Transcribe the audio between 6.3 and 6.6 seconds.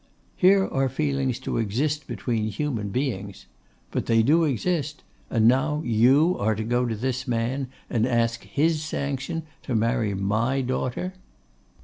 are